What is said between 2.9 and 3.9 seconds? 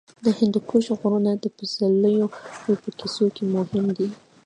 کیسو کې مهم